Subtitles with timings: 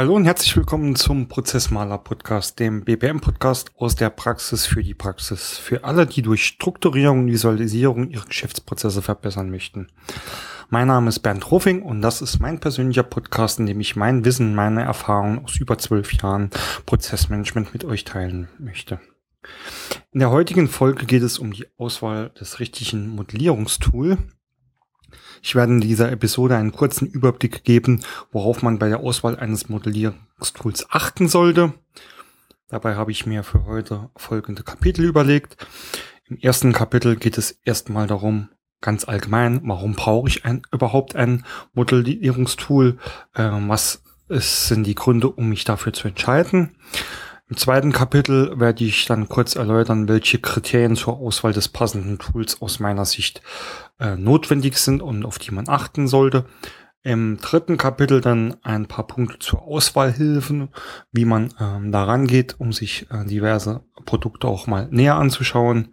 [0.00, 4.94] Hallo und herzlich willkommen zum Prozessmaler Podcast, dem BPM Podcast aus der Praxis für die
[4.94, 5.58] Praxis.
[5.58, 9.88] Für alle, die durch Strukturierung und Visualisierung ihre Geschäftsprozesse verbessern möchten.
[10.70, 14.24] Mein Name ist Bernd Rofing und das ist mein persönlicher Podcast, in dem ich mein
[14.24, 16.48] Wissen, meine Erfahrungen aus über zwölf Jahren
[16.86, 19.00] Prozessmanagement mit euch teilen möchte.
[20.12, 24.16] In der heutigen Folge geht es um die Auswahl des richtigen Modellierungstool
[25.42, 28.00] ich werde in dieser Episode einen kurzen Überblick geben,
[28.32, 31.72] worauf man bei der Auswahl eines Modellierungstools achten sollte.
[32.68, 35.56] Dabei habe ich mir für heute folgende Kapitel überlegt.
[36.26, 38.48] Im ersten Kapitel geht es erstmal darum,
[38.80, 42.98] ganz allgemein, warum brauche ich ein, überhaupt ein Modellierungstool?
[43.34, 46.76] Äh, was ist, sind die Gründe, um mich dafür zu entscheiden?
[47.50, 52.62] Im zweiten Kapitel werde ich dann kurz erläutern, welche Kriterien zur Auswahl des passenden Tools
[52.62, 53.42] aus meiner Sicht
[53.98, 56.44] äh, notwendig sind und auf die man achten sollte.
[57.02, 60.68] Im dritten Kapitel dann ein paar Punkte zur Auswahlhilfen,
[61.10, 65.88] wie man ähm, da rangeht, um sich äh, diverse Produkte auch mal näher anzuschauen.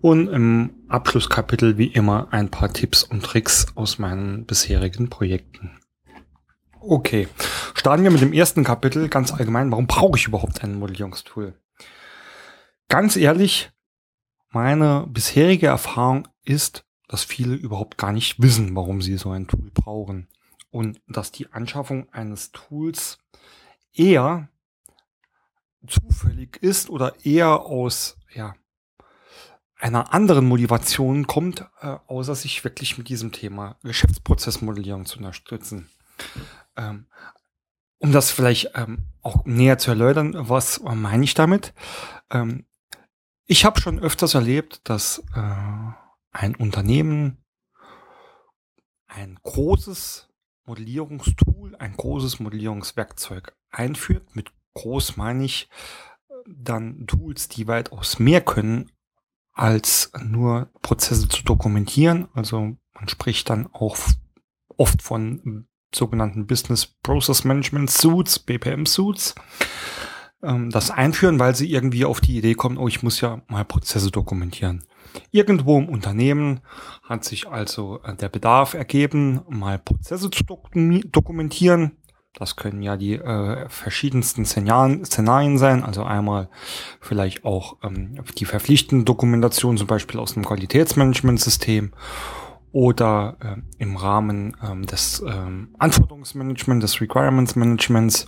[0.00, 5.79] Und im Abschlusskapitel wie immer ein paar Tipps und Tricks aus meinen bisherigen Projekten.
[6.82, 7.28] Okay,
[7.74, 9.70] starten wir mit dem ersten Kapitel ganz allgemein.
[9.70, 11.52] Warum brauche ich überhaupt ein Modellierungstool?
[12.88, 13.70] Ganz ehrlich,
[14.48, 19.70] meine bisherige Erfahrung ist, dass viele überhaupt gar nicht wissen, warum sie so ein Tool
[19.74, 20.28] brauchen.
[20.70, 23.18] Und dass die Anschaffung eines Tools
[23.92, 24.48] eher
[25.86, 28.54] zufällig ist oder eher aus ja,
[29.76, 35.90] einer anderen Motivation kommt, äh, außer sich wirklich mit diesem Thema Geschäftsprozessmodellierung zu unterstützen.
[36.80, 37.06] Ähm,
[37.98, 41.74] um das vielleicht ähm, auch näher zu erläutern, was meine ich damit?
[42.30, 42.64] Ähm,
[43.46, 45.92] ich habe schon öfters erlebt, dass äh,
[46.32, 47.44] ein Unternehmen
[49.06, 50.28] ein großes
[50.64, 54.34] Modellierungstool, ein großes Modellierungswerkzeug einführt.
[54.34, 55.68] Mit groß meine ich
[56.28, 58.90] äh, dann Tools, die weitaus mehr können,
[59.52, 62.28] als nur Prozesse zu dokumentieren.
[62.32, 63.98] Also man spricht dann auch
[64.76, 69.34] oft von sogenannten Business Process Management Suits, BPM Suits,
[70.42, 73.64] ähm, das einführen, weil sie irgendwie auf die Idee kommen, oh, ich muss ja mal
[73.64, 74.84] Prozesse dokumentieren.
[75.30, 76.60] Irgendwo im Unternehmen
[77.02, 81.92] hat sich also äh, der Bedarf ergeben, mal Prozesse zu dokumentieren.
[82.34, 86.48] Das können ja die äh, verschiedensten Szenarien, Szenarien sein, also einmal
[87.00, 91.92] vielleicht auch ähm, die verpflichtende Dokumentation, zum Beispiel aus einem Qualitätsmanagementsystem
[92.72, 98.26] oder äh, im Rahmen ähm, des ähm, Anforderungsmanagements, des Requirements Managements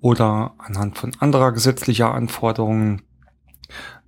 [0.00, 3.02] oder anhand von anderer gesetzlicher Anforderungen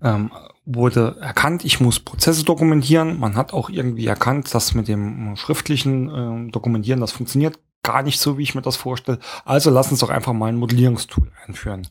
[0.03, 0.31] ähm,
[0.65, 3.19] wurde erkannt, ich muss Prozesse dokumentieren.
[3.19, 8.19] Man hat auch irgendwie erkannt, dass mit dem schriftlichen äh, Dokumentieren das funktioniert gar nicht
[8.19, 9.21] so, wie ich mir das vorstelle.
[9.45, 11.87] Also lass uns doch einfach mal ein Modellierungstool einführen.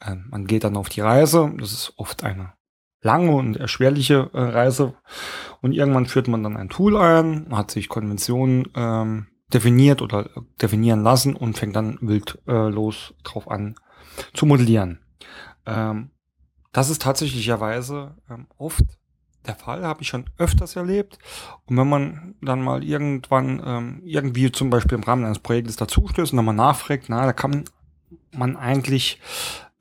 [0.00, 1.52] Äh, man geht dann auf die Reise.
[1.58, 2.55] Das ist oft eine
[3.06, 4.94] lange und erschwerliche äh, Reise.
[5.62, 10.28] Und irgendwann führt man dann ein Tool ein, hat sich Konventionen ähm, definiert oder
[10.60, 13.76] definieren lassen und fängt dann wild äh, los drauf an
[14.34, 15.00] zu modellieren.
[15.64, 16.10] Ähm,
[16.72, 18.84] das ist tatsächlicherweise ähm, oft
[19.46, 21.18] der Fall, habe ich schon öfters erlebt.
[21.66, 26.32] Und wenn man dann mal irgendwann ähm, irgendwie zum Beispiel im Rahmen eines Projektes dazustößt
[26.32, 27.64] und dann mal nachfragt, na, da kann
[28.32, 29.20] man eigentlich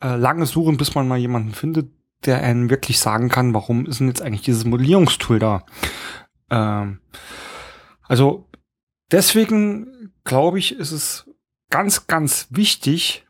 [0.02, 1.92] äh, lange suchen, bis man mal jemanden findet,
[2.26, 5.66] der einen wirklich sagen kann, warum ist denn jetzt eigentlich dieses Modellierungstool da?
[6.50, 7.00] Ähm,
[8.04, 8.50] also
[9.12, 11.30] deswegen glaube ich, ist es
[11.70, 13.26] ganz, ganz wichtig,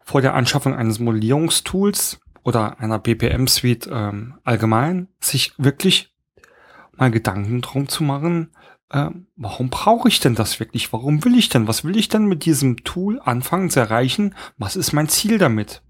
[0.00, 6.12] vor der Anschaffung eines Modellierungstools oder einer BPM-Suite ähm, allgemein, sich wirklich
[6.96, 8.50] mal Gedanken drum zu machen,
[8.90, 10.92] äh, warum brauche ich denn das wirklich?
[10.92, 11.66] Warum will ich denn?
[11.66, 14.34] Was will ich denn mit diesem Tool anfangen zu erreichen?
[14.58, 15.82] Was ist mein Ziel damit?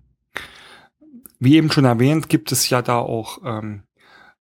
[1.42, 3.82] Wie eben schon erwähnt, gibt es ja da auch, ähm,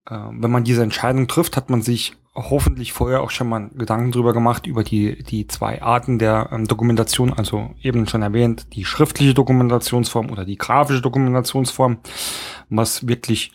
[0.06, 4.12] äh, wenn man diese Entscheidung trifft, hat man sich hoffentlich vorher auch schon mal Gedanken
[4.12, 8.84] drüber gemacht, über die, die zwei Arten der ähm, Dokumentation, also eben schon erwähnt, die
[8.84, 12.00] schriftliche Dokumentationsform oder die grafische Dokumentationsform,
[12.68, 13.54] was wirklich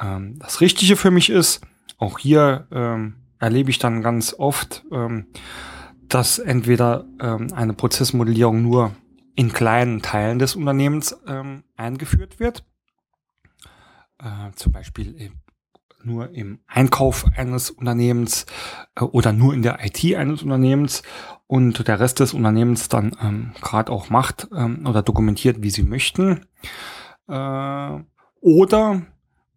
[0.00, 1.60] ähm, das Richtige für mich ist.
[1.96, 5.26] Auch hier ähm, erlebe ich dann ganz oft, ähm,
[6.08, 8.96] dass entweder ähm, eine Prozessmodellierung nur
[9.36, 12.64] in kleinen Teilen des Unternehmens ähm, eingeführt wird,
[14.22, 15.32] äh, zum Beispiel
[16.02, 18.46] nur im Einkauf eines Unternehmens
[18.96, 21.02] äh, oder nur in der IT eines Unternehmens
[21.46, 25.82] und der Rest des Unternehmens dann ähm, gerade auch macht ähm, oder dokumentiert, wie sie
[25.82, 26.46] möchten.
[27.28, 27.98] Äh,
[28.40, 29.02] oder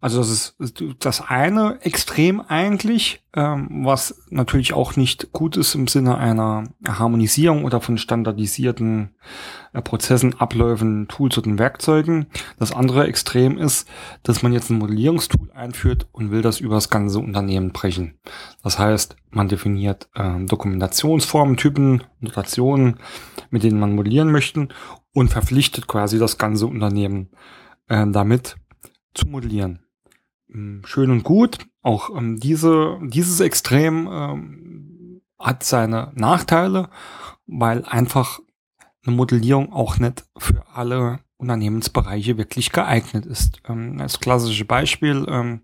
[0.04, 5.86] Also das ist das eine Extrem eigentlich, ähm, was natürlich auch nicht gut ist im
[5.86, 9.14] Sinne einer Harmonisierung oder von standardisierten
[9.72, 12.26] äh, Prozessen, Abläufen, Tools und Werkzeugen.
[12.58, 13.88] Das andere Extrem ist,
[14.22, 18.18] dass man jetzt ein Modellierungstool einführt und will das über das ganze Unternehmen brechen.
[18.62, 22.96] Das heißt, man definiert äh, Dokumentationsformen, Typen, Notationen,
[23.48, 24.68] mit denen man modellieren möchte
[25.14, 27.30] und verpflichtet quasi das ganze Unternehmen
[27.88, 28.56] äh, damit
[29.14, 29.80] zu modellieren.
[30.54, 31.58] Ähm, schön und gut.
[31.82, 36.88] Auch ähm, diese, dieses Extrem ähm, hat seine Nachteile,
[37.46, 38.40] weil einfach
[39.04, 43.60] eine Modellierung auch nicht für alle Unternehmensbereiche wirklich geeignet ist.
[43.68, 45.60] Ähm, als klassische Beispiel ähm,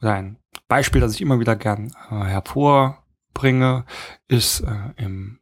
[0.00, 3.84] oder ein Beispiel, das ich immer wieder gern äh, hervorbringe,
[4.28, 5.40] ist äh, im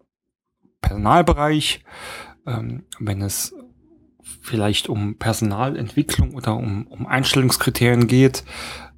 [0.81, 1.85] Personalbereich,
[2.47, 3.55] ähm, wenn es
[4.41, 8.45] vielleicht um Personalentwicklung oder um, um Einstellungskriterien geht,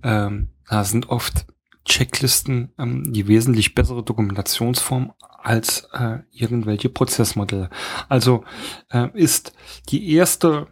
[0.02, 1.46] ähm, da sind oft
[1.84, 5.12] Checklisten ähm, die wesentlich bessere Dokumentationsform
[5.43, 7.70] als äh, irgendwelche Prozessmodelle.
[8.08, 8.44] Also
[8.90, 9.52] äh, ist
[9.88, 10.69] die erste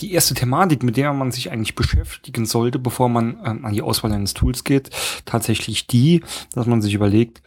[0.00, 3.80] die erste Thematik, mit der man sich eigentlich beschäftigen sollte, bevor man ähm, an die
[3.80, 4.90] Auswahl eines Tools geht,
[5.24, 6.22] tatsächlich die,
[6.52, 7.42] dass man sich überlegt,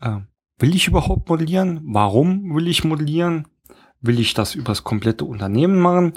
[0.00, 0.18] äh,
[0.58, 1.80] will ich überhaupt modellieren?
[1.84, 3.48] Warum will ich modellieren?
[4.02, 6.14] Will ich das übers komplette Unternehmen machen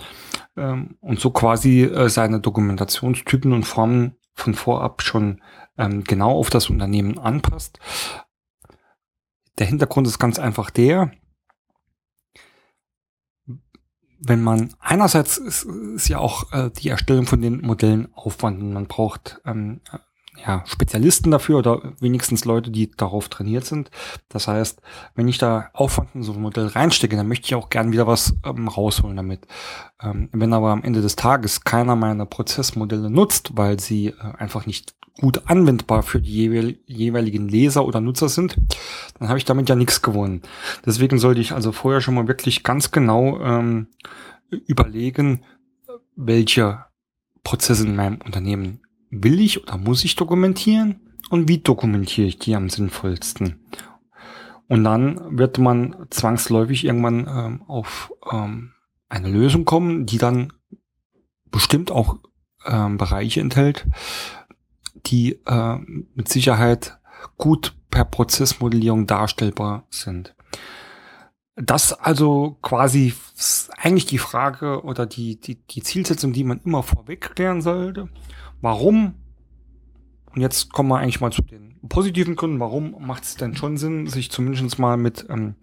[0.57, 5.41] ähm, und so quasi äh, seine Dokumentationstypen und Formen von vorab schon
[5.77, 7.79] ähm, genau auf das Unternehmen anpasst.
[9.57, 11.11] Der Hintergrund ist ganz einfach der,
[14.27, 18.88] wenn man einerseits ist, ist ja auch äh, die Erstellung von den Modellen Aufwand man
[18.88, 19.81] braucht ähm,
[20.45, 23.89] ja, Spezialisten dafür oder wenigstens Leute, die darauf trainiert sind.
[24.29, 24.81] Das heißt,
[25.15, 28.07] wenn ich da Aufwand in so ein Modell reinstecke, dann möchte ich auch gern wieder
[28.07, 29.47] was ähm, rausholen damit.
[30.01, 34.65] Ähm, wenn aber am Ende des Tages keiner meiner Prozessmodelle nutzt, weil sie äh, einfach
[34.65, 38.57] nicht gut anwendbar für die jeweiligen Leser oder Nutzer sind,
[39.17, 40.41] dann habe ich damit ja nichts gewonnen.
[40.85, 43.88] Deswegen sollte ich also vorher schon mal wirklich ganz genau ähm,
[44.49, 45.43] überlegen,
[46.15, 46.85] welche
[47.43, 50.99] Prozesse in meinem Unternehmen will ich oder muss ich dokumentieren
[51.29, 53.59] und wie dokumentiere ich die am sinnvollsten.
[54.67, 58.73] Und dann wird man zwangsläufig irgendwann ähm, auf ähm,
[59.09, 60.53] eine Lösung kommen, die dann
[61.51, 62.17] bestimmt auch
[62.65, 63.85] ähm, Bereiche enthält,
[65.05, 65.77] die äh,
[66.15, 66.97] mit Sicherheit
[67.37, 70.35] gut per Prozessmodellierung darstellbar sind.
[71.55, 73.13] Das also quasi
[73.77, 78.09] eigentlich die Frage oder die, die, die Zielsetzung, die man immer vorweg klären sollte.
[78.61, 79.15] Warum?
[80.33, 82.59] Und jetzt kommen wir eigentlich mal zu den positiven Gründen.
[82.59, 85.55] Warum macht es denn schon Sinn, sich zumindest mal mit ähm,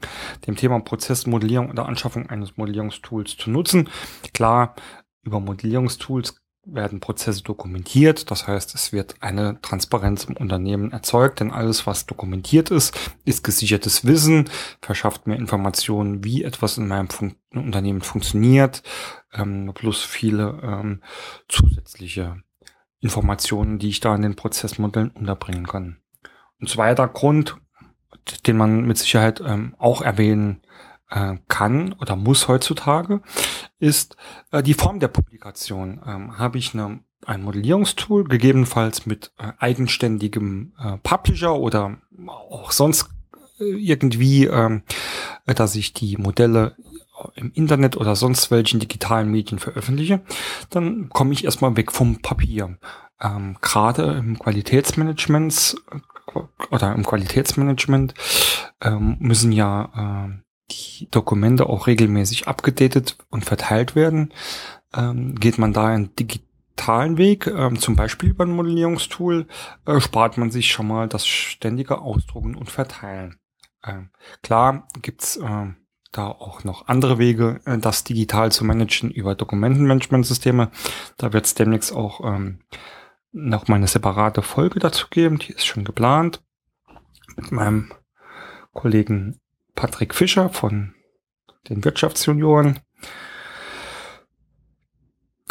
[0.47, 3.89] dem Thema Prozessmodellierung oder Anschaffung eines Modellierungstools zu nutzen?
[4.33, 4.75] Klar,
[5.23, 8.31] über Modellierungstools werden Prozesse dokumentiert.
[8.31, 13.43] Das heißt, es wird eine Transparenz im Unternehmen erzeugt, denn alles, was dokumentiert ist, ist
[13.43, 14.49] gesichertes Wissen,
[14.81, 18.83] verschafft mir Informationen, wie etwas in meinem Fun Unternehmen funktioniert,
[19.35, 21.03] ähm, plus viele ähm,
[21.49, 22.43] zusätzliche
[23.03, 25.99] Informationen, die ich da in den Prozessmodellen unterbringen kann.
[26.61, 27.57] Ein zweiter Grund,
[28.47, 30.63] den man mit Sicherheit ähm, auch erwähnen
[31.11, 33.21] äh, kann oder muss heutzutage,
[33.81, 34.17] ist
[34.53, 36.01] äh, die Form der Publikation.
[36.07, 43.11] Ähm, Habe ich eine, ein Modellierungstool, gegebenenfalls mit äh, eigenständigem äh, Publisher oder auch sonst
[43.59, 44.83] äh, irgendwie, ähm,
[45.45, 46.77] dass ich die Modelle
[47.35, 50.21] im Internet oder sonst welchen digitalen Medien veröffentliche,
[50.71, 52.79] dann komme ich erstmal weg vom Papier.
[53.21, 58.15] Ähm, Gerade im Qualitätsmanagement äh, oder im Qualitätsmanagement
[58.81, 64.33] ähm, müssen ja äh, die Dokumente auch regelmäßig abgedatet und verteilt werden.
[64.95, 69.47] Ähm, geht man da einen digitalen Weg, ähm, zum Beispiel über ein Modellierungstool,
[69.87, 73.39] äh, spart man sich schon mal das ständige Ausdrucken und Verteilen.
[73.85, 74.11] Ähm,
[74.43, 75.67] klar gibt's äh,
[76.13, 80.71] da auch noch andere Wege, äh, das digital zu managen über Dokumentenmanagementsysteme.
[81.17, 82.61] Da wird es demnächst auch ähm,
[83.33, 85.39] noch mal eine separate Folge dazu geben.
[85.39, 86.43] Die ist schon geplant
[87.37, 87.93] mit meinem
[88.73, 89.41] Kollegen
[89.75, 90.95] Patrick Fischer von
[91.69, 92.81] den Wirtschaftsjunioren.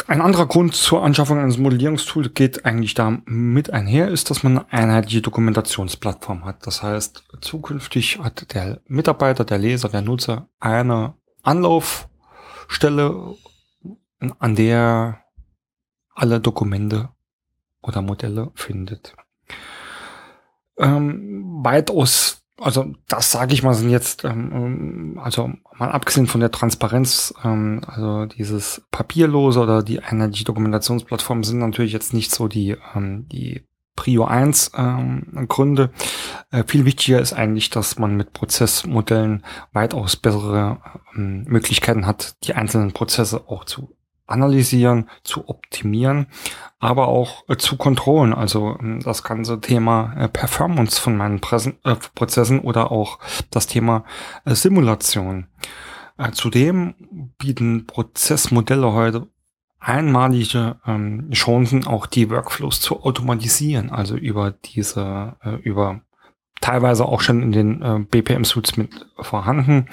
[0.06, 4.58] Ein anderer Grund zur Anschaffung eines Modellierungstools geht eigentlich da mit einher, ist, dass man
[4.58, 6.66] eine einheitliche Dokumentationsplattform hat.
[6.66, 13.36] Das heißt, zukünftig hat der Mitarbeiter, der Leser, der Nutzer eine Anlaufstelle,
[14.38, 15.20] an der
[16.14, 17.10] alle Dokumente
[17.82, 19.14] oder Modelle findet.
[20.78, 26.50] Ähm, weitaus also das sage ich mal sind jetzt, ähm, also mal abgesehen von der
[26.50, 32.76] Transparenz, ähm, also dieses papierlose oder die die Dokumentationsplattformen sind natürlich jetzt nicht so die
[32.94, 35.90] ähm, die Prio 1 ähm, Gründe.
[36.50, 40.80] Äh, viel wichtiger ist eigentlich, dass man mit Prozessmodellen weitaus bessere
[41.14, 43.94] ähm, Möglichkeiten hat, die einzelnen Prozesse auch zu
[44.32, 46.26] analysieren, zu optimieren,
[46.78, 48.32] aber auch äh, zu kontrollen.
[48.32, 53.18] Also äh, das ganze Thema äh, Performance von meinen Präsen äh, Prozessen oder auch
[53.50, 54.04] das Thema
[54.44, 55.46] äh, Simulation.
[56.18, 56.94] Äh, zudem
[57.38, 59.28] bieten Prozessmodelle heute
[59.78, 66.02] einmalige ähm, Chancen, auch die Workflows zu automatisieren, also über diese, über
[66.62, 69.88] teilweise auch schon in den äh, BPM-Suits mit vorhanden.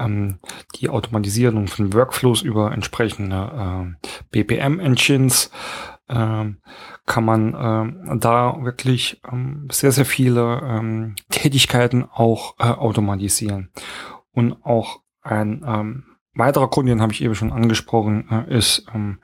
[0.00, 0.38] Ähm,
[0.76, 5.50] die Automatisierung von Workflows über entsprechende äh, BPM-Engines
[6.08, 6.44] äh,
[7.06, 13.70] kann man äh, da wirklich ähm, sehr, sehr viele ähm, Tätigkeiten auch äh, automatisieren.
[14.32, 16.04] Und auch ein ähm,
[16.34, 19.18] weiterer Grund, den habe ich eben schon angesprochen, äh, ist, ähm,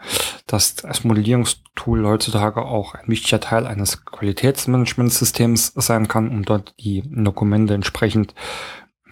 [0.46, 7.02] dass das Modellierungstool heutzutage auch ein wichtiger Teil eines Qualitätsmanagementsystems sein kann, um dort die
[7.06, 8.34] Dokumente entsprechend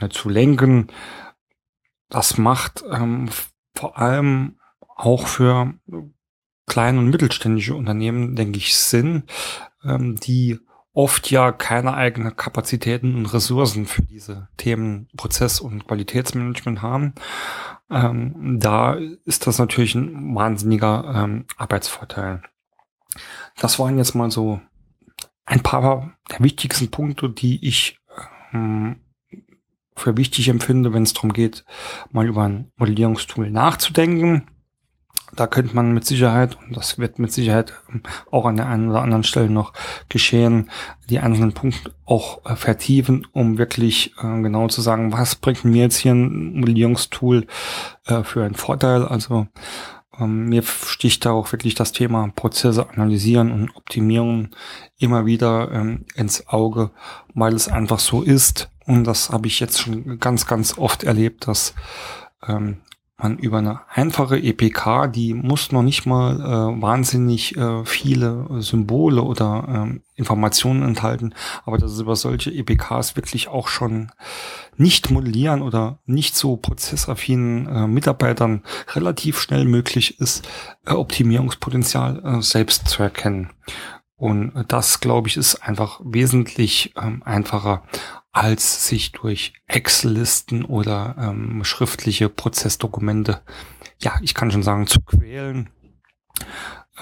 [0.00, 0.88] äh, zu lenken.
[2.14, 3.28] Das macht ähm,
[3.74, 5.74] vor allem auch für
[6.64, 9.24] kleine und mittelständische Unternehmen, denke ich, Sinn,
[9.82, 10.60] ähm, die
[10.92, 17.14] oft ja keine eigenen Kapazitäten und Ressourcen für diese Themen Prozess- und Qualitätsmanagement haben.
[17.90, 22.42] Ähm, da ist das natürlich ein wahnsinniger ähm, Arbeitsvorteil.
[23.58, 24.60] Das waren jetzt mal so
[25.46, 27.98] ein paar der wichtigsten Punkte, die ich
[28.52, 29.00] ähm,
[29.96, 31.64] für wichtig empfinde, wenn es darum geht,
[32.10, 34.48] mal über ein Modellierungstool nachzudenken.
[35.36, 37.72] Da könnte man mit Sicherheit, und das wird mit Sicherheit
[38.30, 39.72] auch an der einen oder anderen Stelle noch
[40.08, 40.70] geschehen,
[41.10, 45.82] die einzelnen Punkte auch äh, vertiefen, um wirklich äh, genau zu sagen, was bringt mir
[45.82, 47.46] jetzt hier ein Modellierungstool
[48.06, 49.04] äh, für einen Vorteil.
[49.04, 49.48] Also
[50.18, 54.54] ähm, mir sticht da auch wirklich das Thema Prozesse analysieren und optimieren
[54.98, 56.90] immer wieder ähm, ins Auge,
[57.34, 58.70] weil es einfach so ist.
[58.86, 61.74] Und das habe ich jetzt schon ganz, ganz oft erlebt, dass
[62.46, 62.78] ähm,
[63.24, 69.22] man über eine einfache EPK, die muss noch nicht mal äh, wahnsinnig äh, viele Symbole
[69.22, 74.12] oder ähm, Informationen enthalten, aber dass es über solche EPKs wirklich auch schon
[74.76, 78.62] nicht modellieren oder nicht so prozessaffinen äh, Mitarbeitern
[78.92, 80.46] relativ schnell möglich ist,
[80.84, 83.50] äh, Optimierungspotenzial äh, selbst zu erkennen.
[84.16, 87.82] Und das, glaube ich, ist einfach wesentlich ähm, einfacher,
[88.34, 93.40] als sich durch Excel-Listen oder ähm, schriftliche Prozessdokumente,
[93.98, 95.70] ja, ich kann schon sagen, zu quälen,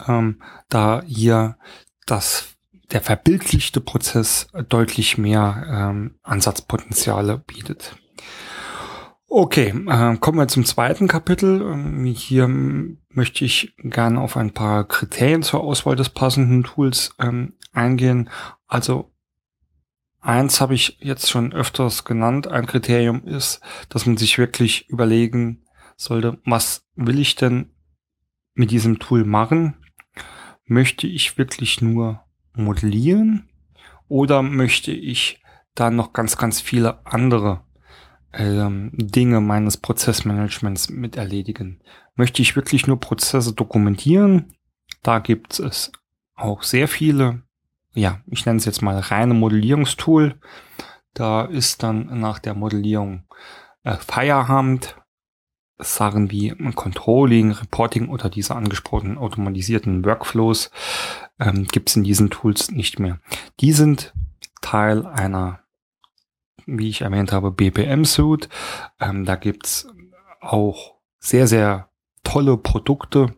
[0.07, 1.57] ähm, da hier
[2.07, 2.49] das
[2.93, 7.97] der verbildlichte Prozess deutlich mehr ähm, Ansatzpotenziale bietet.
[9.27, 11.63] Okay, äh, kommen wir zum zweiten Kapitel.
[11.63, 12.49] Ähm, hier
[13.09, 18.29] möchte ich gerne auf ein paar Kriterien zur Auswahl des passenden Tools ähm, eingehen.
[18.67, 19.12] Also
[20.23, 22.47] eins habe ich jetzt schon öfters genannt.
[22.47, 25.65] Ein Kriterium ist, dass man sich wirklich überlegen
[25.97, 27.71] sollte, was will ich denn
[28.55, 29.77] mit diesem Tool machen?
[30.65, 32.25] Möchte ich wirklich nur
[32.55, 33.49] modellieren
[34.09, 35.43] oder möchte ich
[35.75, 37.65] da noch ganz, ganz viele andere
[38.33, 41.81] ähm, Dinge meines Prozessmanagements mit erledigen.
[42.15, 44.55] Möchte ich wirklich nur Prozesse dokumentieren?
[45.03, 45.93] Da gibt es
[46.35, 47.43] auch sehr viele,
[47.95, 50.39] ja, ich nenne es jetzt mal reine Modellierungstool.
[51.15, 53.25] Da ist dann nach der Modellierung
[53.85, 54.97] äh, Feierabend.
[55.79, 60.71] Sachen wie Controlling, Reporting oder diese angesprochenen automatisierten Workflows
[61.41, 63.19] ähm, gibt es in diesen Tools nicht mehr.
[63.59, 64.13] Die sind
[64.61, 65.63] Teil einer
[66.67, 68.49] wie ich erwähnt habe, BPM-Suit.
[69.01, 69.89] Ähm, da gibt's
[70.41, 71.89] auch sehr, sehr
[72.25, 73.35] tolle Produkte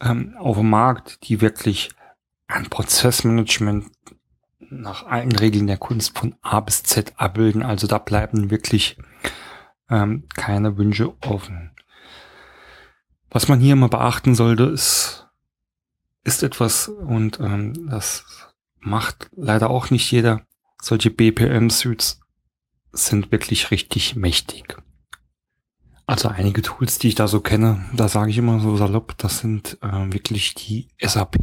[0.00, 1.90] ähm, auf dem Markt, die wirklich
[2.50, 3.86] ein Prozessmanagement
[4.70, 7.62] nach allen Regeln der Kunst von A bis Z abbilden.
[7.62, 8.96] Also da bleiben wirklich
[9.88, 11.72] ähm, keine Wünsche offen.
[13.30, 15.28] Was man hier immer beachten sollte, ist,
[16.24, 18.24] ist etwas, und ähm, das
[18.80, 20.42] macht leider auch nicht jeder,
[20.82, 22.20] solche BPM-Suits
[22.92, 24.76] sind wirklich richtig mächtig.
[26.06, 29.38] Also einige Tools, die ich da so kenne, da sage ich immer so salopp, das
[29.38, 31.36] sind äh, wirklich die SAP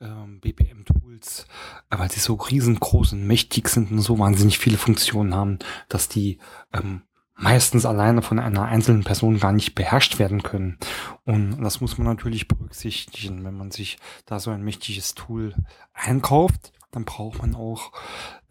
[0.00, 1.46] ähm, BPM-Tools,
[1.90, 6.08] äh, weil sie so riesengroß und mächtig sind und so wahnsinnig viele Funktionen haben, dass
[6.08, 6.38] die
[6.72, 7.02] ähm,
[7.38, 10.76] meistens alleine von einer einzelnen Person gar nicht beherrscht werden können.
[11.24, 15.54] Und das muss man natürlich berücksichtigen, wenn man sich da so ein mächtiges Tool
[15.94, 16.72] einkauft.
[16.90, 17.92] dann braucht man auch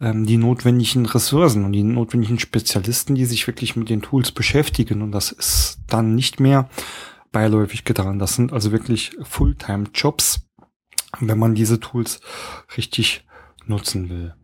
[0.00, 5.02] ähm, die notwendigen Ressourcen und die notwendigen Spezialisten, die sich wirklich mit den Tools beschäftigen.
[5.02, 6.68] Und das ist dann nicht mehr
[7.32, 8.18] beiläufig getan.
[8.18, 10.47] Das sind also wirklich Fulltime-Jobs,
[11.20, 12.20] wenn man diese Tools
[12.76, 13.26] richtig
[13.66, 14.34] nutzen will.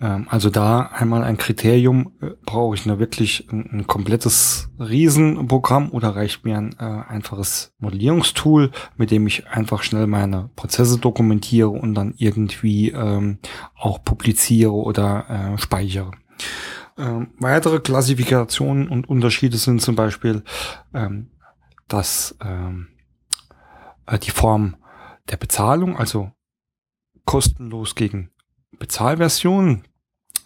[0.00, 5.90] Ähm, also da einmal ein Kriterium, äh, brauche ich eine wirklich ein, ein, komplettes Riesenprogramm
[5.90, 11.68] oder reicht mir ein äh, einfaches Modellierungstool, mit dem ich einfach schnell meine Prozesse dokumentiere
[11.68, 13.38] und dann irgendwie ähm,
[13.74, 16.10] auch publiziere oder äh, speichere.
[16.98, 20.42] Ähm, weitere Klassifikationen und Unterschiede sind zum Beispiel,
[20.94, 21.28] ähm,
[21.88, 22.88] dass ähm,
[24.06, 24.76] äh, die Form
[25.30, 26.32] der Bezahlung, also
[27.24, 28.30] kostenlos gegen
[28.78, 29.82] Bezahlversion.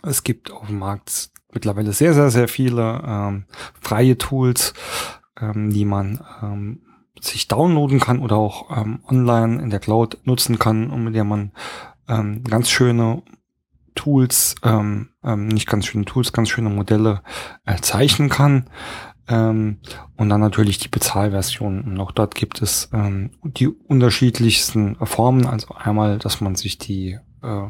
[0.02, 3.44] Es gibt auf dem Markt mittlerweile sehr, sehr, sehr viele ähm,
[3.80, 4.72] freie Tools,
[5.40, 6.82] ähm, die man ähm,
[7.20, 11.24] sich downloaden kann oder auch ähm, online in der Cloud nutzen kann und mit der
[11.24, 11.52] man
[12.08, 13.22] ähm, ganz schöne
[13.94, 17.22] Tools, ähm, ähm, nicht ganz schöne Tools, ganz schöne Modelle
[17.66, 18.70] äh, zeichnen kann.
[19.30, 19.78] Ähm,
[20.16, 21.82] und dann natürlich die Bezahlversion.
[21.82, 25.46] Und auch dort gibt es ähm, die unterschiedlichsten Formen.
[25.46, 27.68] Also einmal, dass man sich die äh,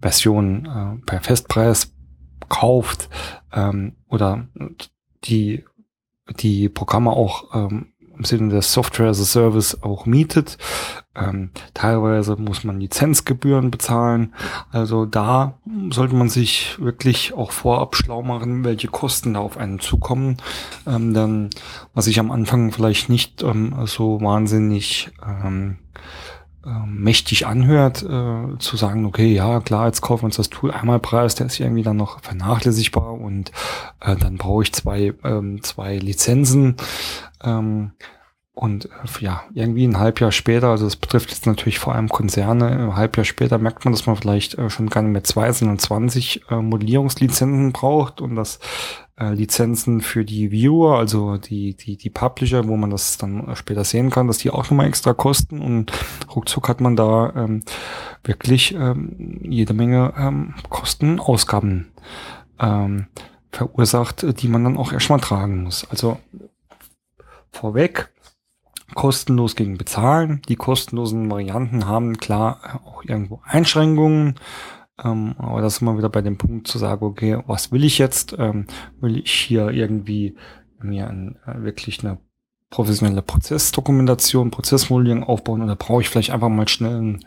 [0.00, 1.94] Version äh, per Festpreis
[2.48, 3.10] kauft
[3.52, 4.48] ähm, oder
[5.24, 5.64] die
[6.36, 10.58] die Programme auch ähm, im Sinne des Software as a Service auch mietet.
[11.14, 14.34] Ähm, teilweise muss man Lizenzgebühren bezahlen.
[14.70, 15.54] Also da
[15.90, 20.36] sollte man sich wirklich auch vorab schlau machen, welche Kosten da auf einen zukommen.
[20.86, 21.50] Ähm, dann,
[21.94, 25.78] was ich am Anfang vielleicht nicht ähm, so wahnsinnig ähm,
[26.68, 30.70] ähm, mächtig anhört, äh, zu sagen, okay, ja klar, jetzt kaufen wir uns das Tool
[30.70, 33.52] einmal Preis, der ist irgendwie dann noch vernachlässigbar und
[34.00, 36.76] äh, dann brauche ich zwei, ähm, zwei Lizenzen.
[37.42, 37.92] Ähm,
[38.58, 38.88] und äh,
[39.20, 43.24] ja, irgendwie ein Halbjahr später, also das betrifft jetzt natürlich vor allem Konzerne, ein Halbjahr
[43.24, 46.56] später merkt man, dass man vielleicht äh, schon gar nicht mehr zwei, sondern 20 äh,
[46.56, 48.58] Modellierungslizenzen braucht und das
[49.16, 53.84] äh, Lizenzen für die Viewer, also die, die, die Publisher, wo man das dann später
[53.84, 55.92] sehen kann, dass die auch nochmal extra kosten und
[56.34, 57.62] ruckzuck hat man da ähm,
[58.24, 61.92] wirklich ähm, jede Menge ähm, Kosten, Ausgaben
[62.58, 63.06] ähm,
[63.52, 65.86] verursacht, die man dann auch erstmal tragen muss.
[65.90, 66.18] Also
[67.50, 68.12] vorweg,
[68.94, 70.42] kostenlos gegen bezahlen.
[70.48, 74.34] Die kostenlosen Varianten haben klar auch irgendwo Einschränkungen.
[75.02, 77.98] Ähm, aber das ist immer wieder bei dem Punkt zu sagen, okay, was will ich
[77.98, 78.34] jetzt?
[78.38, 78.66] Ähm,
[79.00, 80.36] will ich hier irgendwie
[80.80, 82.18] mir ein, äh, wirklich eine
[82.70, 87.26] professionelle Prozessdokumentation, Prozessmodellierung aufbauen oder brauche ich vielleicht einfach mal schnell ein,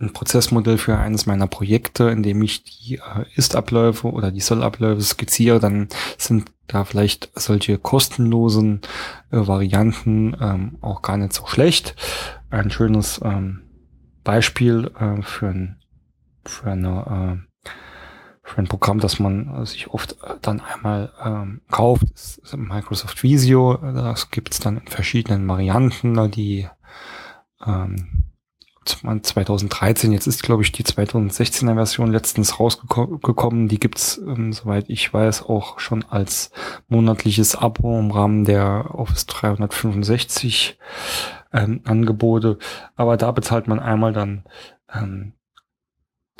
[0.00, 5.02] ein Prozessmodell für eines meiner Projekte, in dem ich die äh, Ist-Abläufe oder die Soll-Abläufe
[5.02, 8.82] skizziere, dann sind da vielleicht solche kostenlosen
[9.30, 11.96] äh, Varianten ähm, auch gar nicht so schlecht.
[12.50, 13.62] Ein schönes ähm,
[14.22, 15.76] Beispiel äh, für ein
[16.44, 17.70] für eine äh,
[18.42, 23.76] für ein Programm, das man sich oft äh, dann einmal ähm, kauft, ist, Microsoft Visio.
[23.76, 26.68] Das gibt es dann in verschiedenen Varianten, die
[27.66, 28.27] ähm,
[28.88, 33.68] 2013, jetzt ist glaube ich die 2016er Version letztens rausgekommen.
[33.68, 36.50] Die gibt's ähm, soweit ich weiß, auch schon als
[36.88, 40.78] monatliches Abo im Rahmen der Office 365
[41.52, 42.58] ähm, Angebote.
[42.96, 44.44] Aber da bezahlt man einmal dann
[44.92, 45.32] ähm,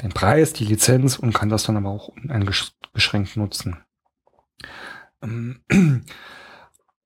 [0.02, 3.78] den Preis, die Lizenz und kann das dann aber auch uneingeschränkt nutzen.
[5.22, 5.60] Ähm,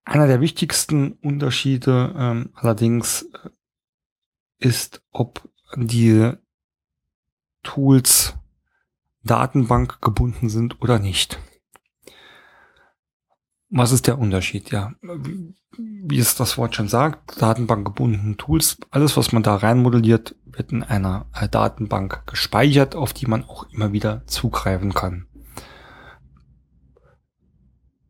[0.05, 3.49] einer der wichtigsten Unterschiede ähm, allerdings äh,
[4.59, 6.31] ist, ob die
[7.63, 8.35] Tools
[9.23, 11.39] Datenbank gebunden sind oder nicht.
[13.69, 14.71] Was ist der Unterschied?
[14.71, 14.93] Ja,
[15.71, 20.71] wie es das Wort schon sagt, datenbankgebundene Tools, alles was man da rein modelliert, wird
[20.71, 25.25] in einer Datenbank gespeichert, auf die man auch immer wieder zugreifen kann.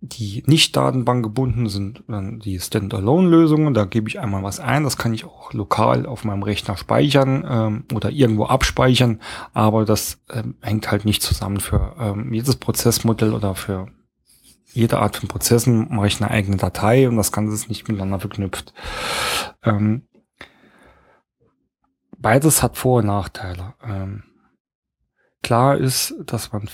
[0.05, 3.73] Die nicht datenbankgebunden sind dann die Standalone-Lösungen.
[3.73, 4.83] Da gebe ich einmal was ein.
[4.83, 9.21] Das kann ich auch lokal auf meinem Rechner speichern ähm, oder irgendwo abspeichern.
[9.53, 11.61] Aber das ähm, hängt halt nicht zusammen.
[11.61, 13.87] Für ähm, jedes Prozessmodell oder für
[14.73, 18.19] jede Art von Prozessen mache ich eine eigene Datei und das Ganze ist nicht miteinander
[18.19, 18.73] verknüpft.
[19.63, 20.05] Ähm,
[22.17, 23.75] beides hat Vor- und Nachteile.
[23.81, 24.23] Ähm,
[25.41, 26.67] klar ist, dass man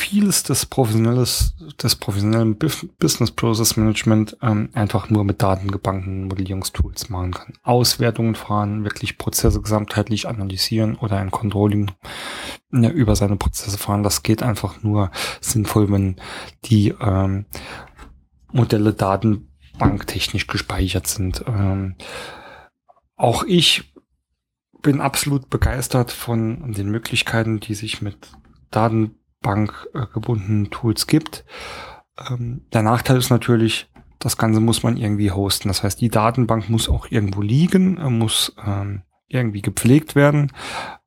[0.00, 7.32] vieles des professionelles, des professionellen Business Process Management ähm, einfach nur mit datengebankenen Modellierungstools machen
[7.32, 7.52] kann.
[7.62, 11.90] Auswertungen fahren, wirklich Prozesse gesamtheitlich analysieren oder ein Controlling
[12.72, 14.02] ja, über seine Prozesse fahren.
[14.02, 15.10] Das geht einfach nur
[15.40, 16.16] sinnvoll, wenn
[16.64, 17.44] die ähm,
[18.52, 21.44] Modelle datenbanktechnisch gespeichert sind.
[21.46, 21.96] Ähm,
[23.16, 23.92] auch ich
[24.80, 28.32] bin absolut begeistert von den Möglichkeiten, die sich mit
[28.70, 31.44] Datenbank äh, gebundenen Tools gibt.
[32.28, 35.68] Ähm, der Nachteil ist natürlich, das Ganze muss man irgendwie hosten.
[35.68, 40.52] Das heißt, die Datenbank muss auch irgendwo liegen, äh, muss ähm, irgendwie gepflegt werden.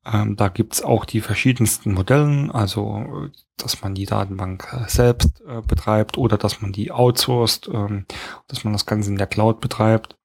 [0.06, 5.62] Ähm, da gibt's auch die verschiedensten Modellen, also dass man die Datenbank äh, selbst äh,
[5.62, 8.06] betreibt oder dass man die outsourced, ähm,
[8.48, 10.18] dass man das Ganze in der Cloud betreibt.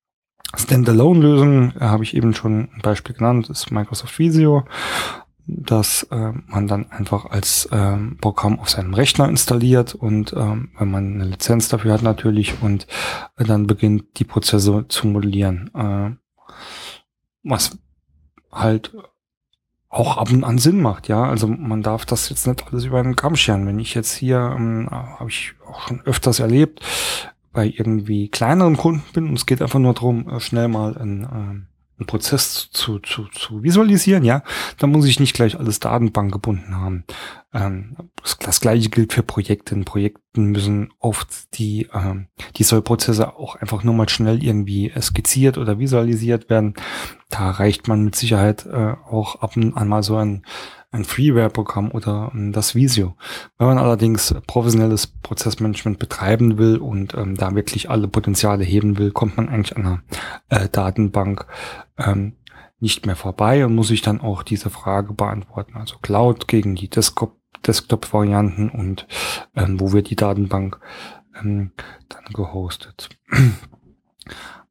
[0.57, 4.65] Standalone-Lösungen äh, habe ich eben schon ein Beispiel genannt, ist Microsoft Visio,
[5.49, 10.91] dass äh, man dann einfach als ähm, Programm auf seinem Rechner installiert und ähm, wenn
[10.91, 12.87] man eine Lizenz dafür hat natürlich und
[13.37, 15.71] äh, dann beginnt die Prozesse zu modellieren.
[15.75, 16.11] Äh,
[17.43, 17.79] was
[18.53, 18.93] halt
[19.89, 21.25] auch ab und an Sinn macht, ja.
[21.25, 23.67] Also man darf das jetzt nicht alles über den Kamm scheren.
[23.67, 26.83] Wenn ich jetzt hier, ähm, habe ich auch schon öfters erlebt,
[27.53, 31.27] bei irgendwie kleineren Kunden bin und es geht einfach nur darum, äh, schnell mal ein,
[31.33, 31.67] ähm,
[31.99, 34.43] einen Prozess zu, zu, zu visualisieren, ja,
[34.79, 37.05] dann muss ich nicht gleich alles Datenbank gebunden haben.
[37.53, 37.97] Ähm,
[38.41, 39.75] das, gleiche gilt für Projekte.
[39.75, 45.59] In Projekten müssen oft die, ähm, die Sollprozesse auch einfach nur mal schnell irgendwie skizziert
[45.59, 46.75] oder visualisiert werden.
[47.31, 50.45] Da reicht man mit Sicherheit äh, auch ab und an mal so ein
[50.91, 53.15] ein Freeware-Programm oder ähm, das Visio.
[53.59, 59.11] Wenn man allerdings professionelles Prozessmanagement betreiben will und ähm, da wirklich alle Potenziale heben will,
[59.11, 60.03] kommt man eigentlich an einer
[60.49, 61.47] äh, Datenbank
[61.97, 62.37] ähm,
[62.81, 65.77] nicht mehr vorbei und muss sich dann auch diese Frage beantworten.
[65.77, 69.09] Also Cloud gegen die Desktop Desktop-Varianten und
[69.57, 70.79] ähm, wo wird die Datenbank
[71.41, 71.73] ähm,
[72.09, 73.09] dann gehostet.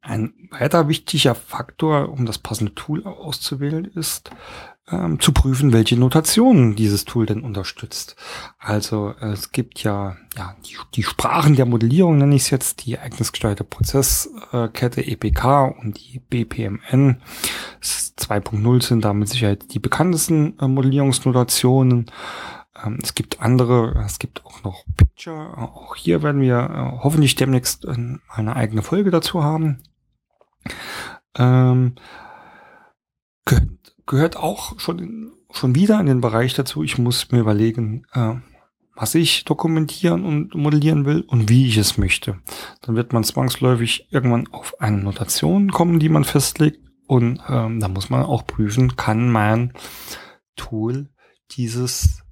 [0.00, 4.30] Ein weiter wichtiger Faktor, um das passende Tool auszuwählen, ist
[4.90, 8.16] ähm, zu prüfen, welche Notationen dieses Tool denn unterstützt.
[8.58, 12.94] Also es gibt ja, ja die, die Sprachen der Modellierung, nenne ich es jetzt, die
[12.94, 17.20] ereignisgesteuerte Prozesskette EPK und die BPMN
[17.82, 22.10] 2.0 sind da mit Sicherheit die bekanntesten äh, Modellierungsnotationen.
[22.84, 25.56] Ähm, es gibt andere, es gibt auch noch Picture.
[25.56, 27.96] Auch hier werden wir äh, hoffentlich demnächst äh,
[28.28, 29.82] eine eigene Folge dazu haben.
[31.36, 31.94] Ähm,
[34.08, 36.82] gehört auch schon, schon wieder in den Bereich dazu.
[36.82, 38.34] Ich muss mir überlegen, äh,
[38.96, 42.38] was ich dokumentieren und modellieren will und wie ich es möchte.
[42.82, 46.80] Dann wird man zwangsläufig irgendwann auf eine Notation kommen, die man festlegt.
[47.06, 49.72] Und ähm, da muss man auch prüfen, kann mein
[50.56, 51.08] Tool
[51.52, 52.24] dieses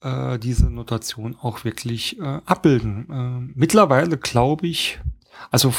[0.00, 3.10] äh, diese Notation auch wirklich äh, abbilden.
[3.10, 5.00] Äh, mittlerweile glaube ich,
[5.50, 5.74] also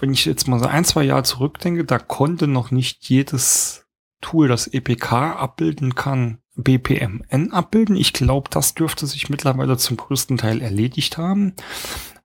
[0.00, 3.83] wenn ich jetzt mal so ein, zwei Jahre zurückdenke, da konnte noch nicht jedes
[4.24, 7.94] Tool, das EPK abbilden kann, BPMN abbilden.
[7.94, 11.52] Ich glaube, das dürfte sich mittlerweile zum größten Teil erledigt haben.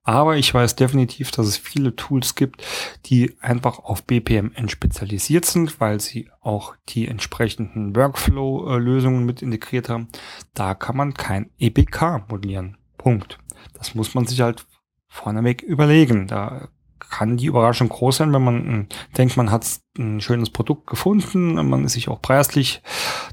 [0.02, 2.64] Aber ich weiß definitiv, dass es viele Tools gibt,
[3.04, 10.08] die einfach auf BPMN spezialisiert sind, weil sie auch die entsprechenden Workflow-Lösungen mit integriert haben.
[10.54, 12.78] Da kann man kein EPK modellieren.
[12.96, 13.38] Punkt.
[13.74, 14.66] Das muss man sich halt
[15.06, 16.26] vorneweg überlegen.
[16.28, 16.70] Da
[17.10, 19.66] kann die Überraschung groß sein, wenn man hm, denkt, man hat
[19.98, 22.82] ein schönes Produkt gefunden, man ist sich auch preislich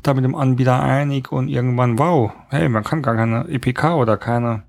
[0.04, 4.18] da mit dem Anbieter einig und irgendwann, wow, hey, man kann gar keine EPK oder
[4.18, 4.64] keine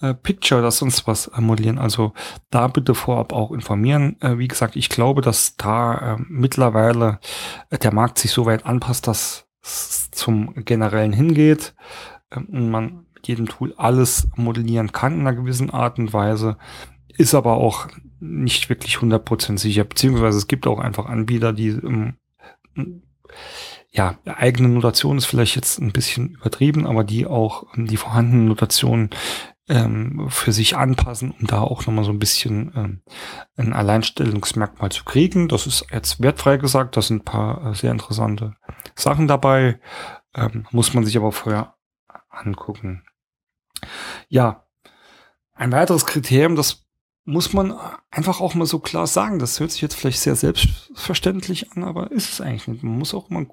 [0.00, 1.78] äh, Picture oder sonst was äh, modellieren.
[1.78, 2.12] Also
[2.50, 4.16] da bitte vorab auch informieren.
[4.20, 7.20] Äh, wie gesagt, ich glaube, dass da äh, mittlerweile
[7.68, 11.74] äh, der Markt sich so weit anpasst, dass es zum generellen hingeht
[12.32, 16.56] ähm, und man mit jedem Tool alles modellieren kann in einer gewissen Art und Weise
[17.20, 17.86] ist aber auch
[18.20, 22.14] nicht wirklich 100% sicher, beziehungsweise es gibt auch einfach Anbieter, die ähm,
[23.92, 28.46] ja, eigene Notation ist vielleicht jetzt ein bisschen übertrieben, aber die auch ähm, die vorhandenen
[28.46, 29.10] Notationen
[29.68, 33.02] ähm, für sich anpassen, um da auch nochmal so ein bisschen ähm,
[33.56, 35.48] ein Alleinstellungsmerkmal zu kriegen.
[35.48, 38.54] Das ist jetzt wertfrei gesagt, da sind ein paar äh, sehr interessante
[38.94, 39.80] Sachen dabei,
[40.34, 41.74] ähm, muss man sich aber vorher
[42.28, 43.04] angucken.
[44.28, 44.66] Ja,
[45.54, 46.86] ein weiteres Kriterium, das
[47.24, 47.74] muss man
[48.10, 49.38] einfach auch mal so klar sagen.
[49.38, 52.82] Das hört sich jetzt vielleicht sehr selbstverständlich an, aber ist es eigentlich nicht.
[52.82, 53.46] Man muss auch mal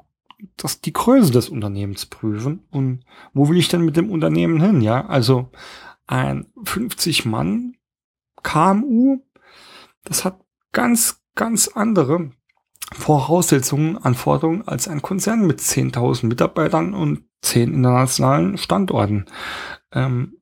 [0.55, 3.03] das, die Größe des Unternehmens prüfen und
[3.33, 4.81] wo will ich denn mit dem Unternehmen hin?
[4.81, 5.49] Ja, also
[6.05, 7.75] ein 50 Mann
[8.43, 9.19] KMU,
[10.03, 10.39] das hat
[10.71, 12.31] ganz, ganz andere
[12.93, 19.25] Voraussetzungen, Anforderungen als ein Konzern mit 10.000 Mitarbeitern und 10 internationalen Standorten.
[19.91, 20.37] Ähm,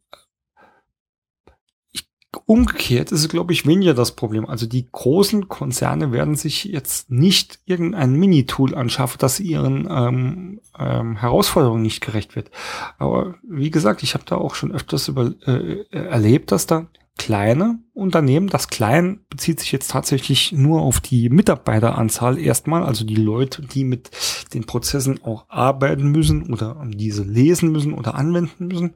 [2.46, 4.46] Umgekehrt ist es, glaube ich, weniger das Problem.
[4.46, 11.18] Also die großen Konzerne werden sich jetzt nicht irgendein Mini-Tool anschaffen, das ihren ähm, ähm,
[11.18, 12.52] Herausforderungen nicht gerecht wird.
[12.98, 17.80] Aber wie gesagt, ich habe da auch schon öfters über, äh, erlebt, dass da kleine
[17.94, 18.50] Unternehmen.
[18.50, 23.84] Das Klein bezieht sich jetzt tatsächlich nur auf die Mitarbeiteranzahl erstmal, also die Leute, die
[23.86, 24.12] mit
[24.54, 28.94] den Prozessen auch arbeiten müssen oder diese lesen müssen oder anwenden müssen.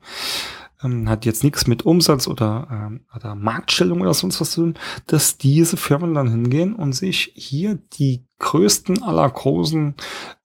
[0.81, 4.73] Ähm, hat jetzt nichts mit Umsatz oder, ähm, oder Marktstellung oder sonst was zu tun,
[5.07, 9.95] dass diese Firmen dann hingehen und sich hier die größten aller großen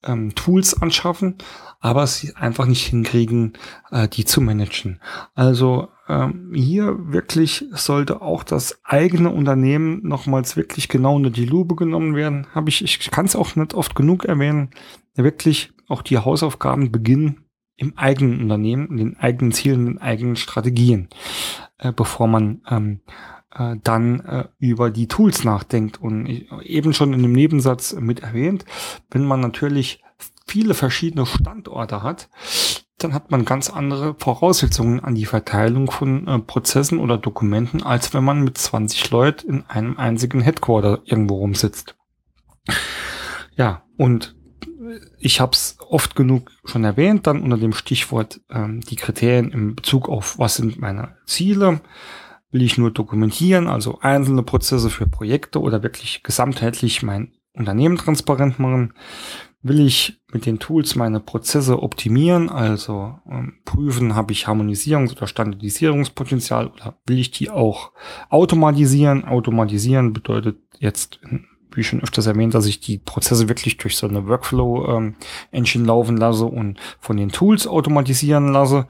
[0.03, 1.37] ähm, Tools anschaffen,
[1.81, 3.53] aber sie einfach nicht hinkriegen,
[3.91, 5.01] äh, die zu managen.
[5.35, 11.77] Also ähm, hier wirklich sollte auch das eigene Unternehmen nochmals wirklich genau unter die Lupe
[11.77, 12.49] genommen werden.
[12.55, 14.71] Habe ich, ich kann es auch nicht oft genug erwähnen,
[15.15, 17.44] wirklich auch die Hausaufgaben beginnen
[17.77, 21.09] im eigenen Unternehmen, in den eigenen Zielen, in den eigenen Strategien,
[21.79, 23.01] äh, bevor man ähm,
[23.55, 26.01] äh, dann äh, über die Tools nachdenkt.
[26.01, 28.65] Und ich, eben schon in dem Nebensatz mit erwähnt,
[29.11, 30.03] wenn man natürlich
[30.47, 32.29] viele verschiedene Standorte hat,
[32.99, 38.15] dann hat man ganz andere Voraussetzungen an die Verteilung von äh, Prozessen oder Dokumenten, als
[38.15, 41.97] wenn man mit 20 Leuten in einem einzigen Headquarter irgendwo rumsitzt.
[43.57, 44.35] Ja, und
[45.19, 49.75] ich habe es oft genug schon erwähnt, dann unter dem Stichwort ähm, die Kriterien im
[49.75, 51.81] Bezug auf, was sind meine Ziele,
[52.51, 58.59] will ich nur dokumentieren, also einzelne Prozesse für Projekte oder wirklich gesamtheitlich mein Unternehmen transparent
[58.59, 58.95] machen,
[59.63, 65.27] will ich mit den Tools meine Prozesse optimieren, also ähm, prüfen, habe ich Harmonisierungs- oder
[65.27, 67.93] Standardisierungspotenzial oder will ich die auch
[68.29, 69.25] automatisieren?
[69.25, 71.45] Automatisieren bedeutet jetzt wie
[71.83, 75.15] schon öfters erwähnt, dass ich die Prozesse wirklich durch so eine Workflow-Engine
[75.53, 78.87] ähm, laufen lasse und von den Tools automatisieren lasse.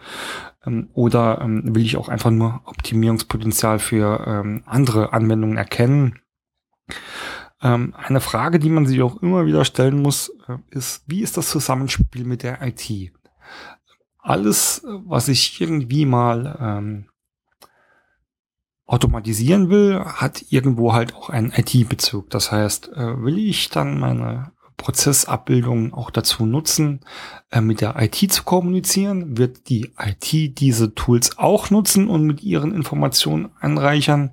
[0.67, 6.21] Ähm, oder ähm, will ich auch einfach nur Optimierungspotenzial für andere Anwendungen erkennen?
[7.61, 11.49] Eine Frage, die man sich auch immer wieder stellen muss, äh, ist, wie ist das
[11.49, 13.13] Zusammenspiel mit der IT?
[14.19, 17.07] Alles, was ich irgendwie mal
[18.87, 22.31] automatisieren will, hat irgendwo halt auch einen IT-Bezug.
[22.31, 27.01] Das heißt, äh, will ich dann meine Prozessabbildung auch dazu nutzen,
[27.51, 32.43] äh, mit der IT zu kommunizieren, wird die IT diese Tools auch nutzen und mit
[32.43, 34.33] ihren Informationen anreichern.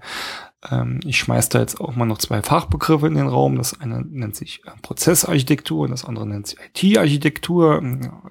[0.70, 3.56] Ähm, ich schmeiß da jetzt auch mal noch zwei Fachbegriffe in den Raum.
[3.56, 7.82] Das eine nennt sich äh, Prozessarchitektur und das andere nennt sich IT-Architektur.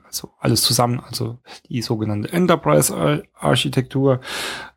[0.05, 4.21] Also alles zusammen, also die sogenannte Enterprise-Architektur,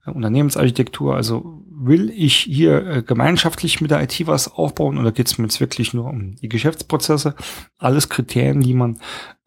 [0.06, 1.16] Unternehmensarchitektur.
[1.16, 5.46] Also will ich hier äh, gemeinschaftlich mit der IT was aufbauen oder geht es mir
[5.46, 7.36] jetzt wirklich nur um die Geschäftsprozesse?
[7.78, 9.00] Alles Kriterien, die man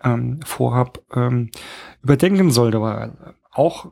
[0.02, 1.50] ähm, vorab ähm,
[2.02, 3.90] überdenken sollte, weil auch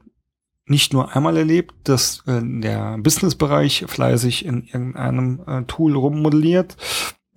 [0.66, 6.76] nicht nur einmal erlebt, dass äh, der Businessbereich fleißig in irgendeinem äh, Tool rummodelliert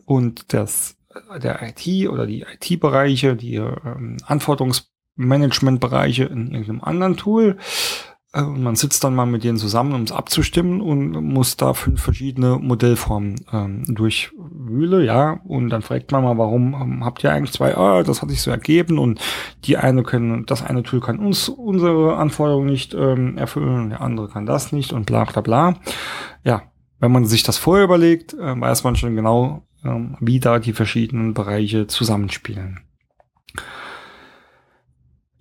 [0.05, 0.95] und das
[1.31, 8.75] äh, der IT oder die IT-Bereiche, die ähm, Anforderungsmanagementbereiche in irgendeinem anderen Tool äh, man
[8.75, 13.35] sitzt dann mal mit denen zusammen, um es abzustimmen und muss da fünf verschiedene Modellformen
[13.51, 15.39] ähm, durchwühle, ja.
[15.45, 18.41] Und dann fragt man mal, warum ähm, habt ihr eigentlich zwei, ah, das hat sich
[18.41, 19.21] so ergeben und
[19.63, 24.01] die eine können, das eine Tool kann uns unsere Anforderungen nicht ähm, erfüllen und der
[24.01, 25.75] andere kann das nicht und bla bla bla.
[26.43, 26.63] Ja,
[26.99, 30.73] wenn man sich das vorher überlegt, äh, weiß man schon genau, ähm, wie da die
[30.73, 32.81] verschiedenen Bereiche zusammenspielen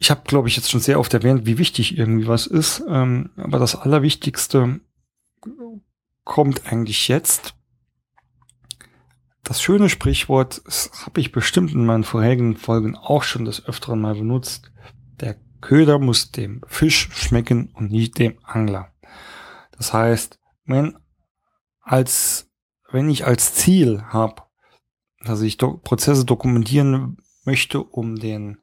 [0.06, 2.80] ich habe, glaube ich, jetzt schon sehr oft erwähnt, wie wichtig irgendwie was ist.
[2.88, 4.78] Ähm, aber das Allerwichtigste
[6.22, 7.56] kommt eigentlich jetzt.
[9.42, 14.00] Das schöne Sprichwort, das habe ich bestimmt in meinen vorherigen Folgen auch schon des Öfteren
[14.00, 14.70] mal benutzt.
[15.18, 18.92] Der Köder muss dem Fisch schmecken und nicht dem Angler.
[19.76, 20.96] Das heißt, wenn
[21.80, 22.48] als,
[22.92, 24.42] wenn ich als Ziel habe,
[25.24, 28.58] dass ich Do Prozesse dokumentieren möchte, um den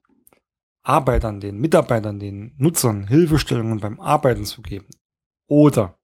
[0.84, 4.88] Arbeitern, den Mitarbeitern, den Nutzern Hilfestellungen beim Arbeiten zu geben
[5.48, 5.98] oder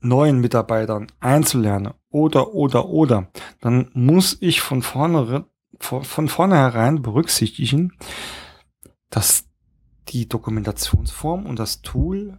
[0.00, 3.30] neuen Mitarbeitern einzulernen oder, oder, oder,
[3.60, 5.46] dann muss ich von vorne,
[5.80, 7.96] von vornherein berücksichtigen,
[9.10, 9.46] dass
[10.08, 12.38] die Dokumentationsform und das Tool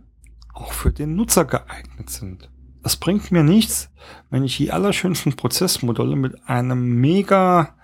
[0.53, 2.49] auch für den Nutzer geeignet sind.
[2.81, 3.91] Das bringt mir nichts,
[4.29, 7.75] wenn ich die allerschönsten Prozessmodelle mit einem mega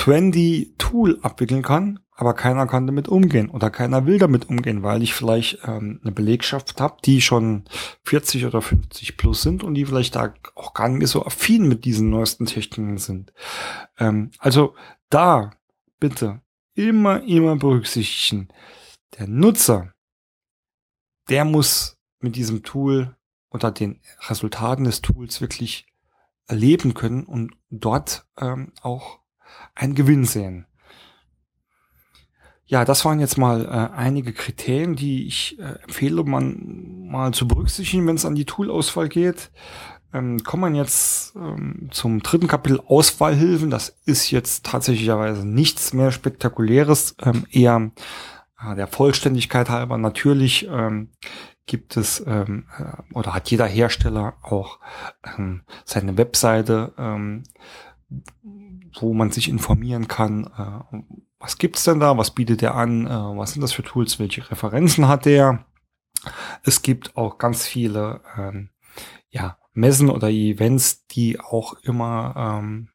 [0.00, 5.02] trendy Tool abwickeln kann, aber keiner kann damit umgehen oder keiner will damit umgehen, weil
[5.02, 7.64] ich vielleicht ähm, eine Belegschaft habe, die schon
[8.04, 11.84] 40 oder 50 plus sind und die vielleicht da auch gar nicht so affin mit
[11.84, 13.34] diesen neuesten Techniken sind.
[13.98, 14.74] Ähm, also
[15.10, 15.50] da
[15.98, 16.40] bitte
[16.72, 18.48] immer, immer berücksichtigen,
[19.18, 19.92] der Nutzer,
[21.28, 23.16] der muss mit diesem Tool
[23.50, 25.86] oder den Resultaten des Tools wirklich
[26.46, 29.19] erleben können und dort ähm, auch
[29.74, 30.66] einen Gewinn sehen.
[32.70, 37.48] ja, das waren jetzt mal äh, einige Kriterien, die ich äh, empfehle, man mal zu
[37.48, 39.50] berücksichtigen, wenn es an die Toolauswahl geht.
[40.14, 43.70] Ähm, kommt man jetzt ähm, zum dritten Kapitel Auswahlhilfen.
[43.70, 47.90] Das ist jetzt tatsächlicherweise nichts mehr Spektakuläres, ähm, eher
[48.64, 49.98] äh, der Vollständigkeit halber.
[49.98, 51.10] Natürlich ähm,
[51.66, 54.78] gibt es ähm, äh, oder hat jeder Hersteller auch
[55.36, 57.42] ähm, seine Webseite, ähm,
[58.98, 60.98] wo man sich informieren kann, äh,
[61.38, 64.50] was gibt's denn da, was bietet er an, äh, was sind das für Tools, welche
[64.50, 65.64] Referenzen hat der.
[66.64, 68.70] Es gibt auch ganz viele ähm,
[69.30, 72.88] ja, Messen oder Events, die auch immer ähm,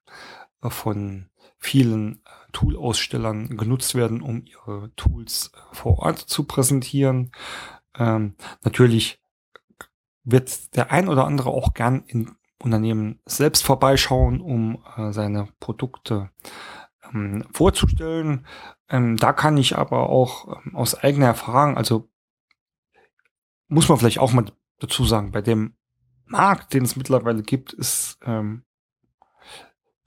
[0.61, 7.31] von vielen äh, Tool-Ausstellern genutzt werden, um ihre Tools äh, vor Ort zu präsentieren.
[7.97, 9.19] Ähm, natürlich
[10.23, 16.29] wird der ein oder andere auch gern in Unternehmen selbst vorbeischauen, um äh, seine Produkte
[17.13, 18.45] ähm, vorzustellen.
[18.89, 22.09] Ähm, da kann ich aber auch ähm, aus eigener Erfahrung, also
[23.67, 24.45] muss man vielleicht auch mal
[24.79, 25.75] dazu sagen, bei dem
[26.25, 28.63] Markt, den es mittlerweile gibt, ist ähm,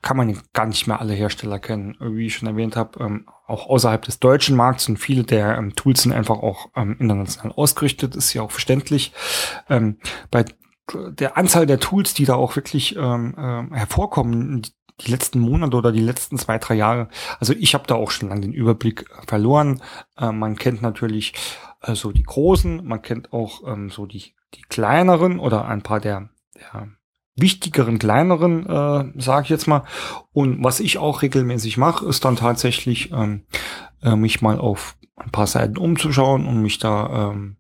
[0.01, 1.97] kann man gar nicht mehr alle Hersteller kennen.
[2.01, 5.75] Wie ich schon erwähnt habe, ähm, auch außerhalb des deutschen Markts sind viele der ähm,
[5.75, 9.13] Tools sind einfach auch ähm, international ausgerichtet, ist ja auch verständlich.
[9.69, 9.99] Ähm,
[10.31, 10.45] bei
[10.95, 14.63] der Anzahl der Tools, die da auch wirklich ähm, äh, hervorkommen,
[15.01, 18.29] die letzten Monate oder die letzten zwei, drei Jahre, also ich habe da auch schon
[18.29, 19.81] lange den Überblick verloren.
[20.17, 21.35] Äh, man kennt natürlich
[21.83, 26.01] äh, so die großen, man kennt auch ähm, so die, die kleineren oder ein paar
[26.01, 26.89] der, der
[27.37, 29.85] wichtigeren, kleineren, äh, sage ich jetzt mal.
[30.33, 33.45] Und was ich auch regelmäßig mache, ist dann tatsächlich ähm,
[34.03, 37.57] äh, mich mal auf ein paar Seiten umzuschauen und mich da ähm,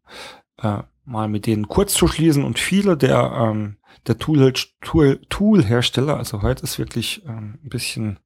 [0.60, 2.44] äh, mal mit denen kurz zu schließen.
[2.44, 8.18] Und viele der ähm, der Tool, Tool, Tool-Hersteller, also heute ist wirklich ähm, ein bisschen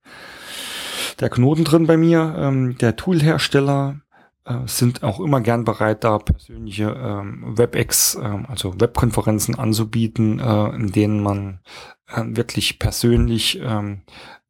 [1.21, 4.01] der Knoten drin bei mir, ähm, der Tool-Hersteller
[4.45, 10.69] äh, sind auch immer gern bereit, da persönliche ähm, WebEx, ähm, also Webkonferenzen anzubieten, äh,
[10.71, 11.61] in denen man
[12.09, 14.03] äh, wirklich persönlich ähm,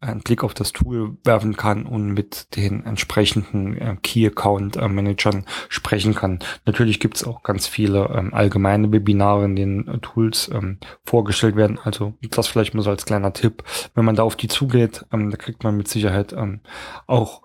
[0.03, 4.89] einen Blick auf das Tool werfen kann und mit den entsprechenden äh, Key Account äh,
[4.89, 6.41] Managern sprechen kann.
[6.67, 11.57] Natürlich gibt es auch ganz viele ähm, allgemeine Webinare, in denen äh, Tools ähm, vorgestellt
[11.57, 11.79] werden.
[11.83, 13.63] Also das vielleicht mal so als kleiner Tipp.
[13.95, 16.61] Wenn man da auf die zugeht, ähm, da kriegt man mit Sicherheit ähm,
[17.07, 17.43] auch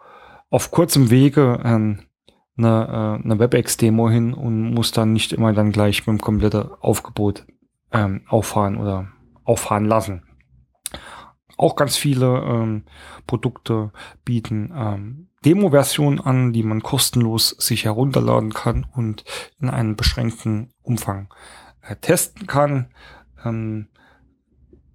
[0.50, 2.00] auf kurzem Wege ähm,
[2.58, 6.70] eine, äh, eine WebEx-Demo hin und muss dann nicht immer dann gleich mit dem kompletten
[6.80, 7.46] Aufgebot
[7.92, 9.08] ähm, auffahren oder
[9.44, 10.24] auffahren lassen.
[11.58, 12.84] Auch ganz viele ähm,
[13.26, 13.92] Produkte
[14.24, 19.24] bieten ähm, Demo-Versionen an, die man kostenlos sich herunterladen kann und
[19.60, 21.34] in einem beschränkten Umfang
[21.82, 22.88] äh, testen kann.
[23.44, 23.88] Ähm,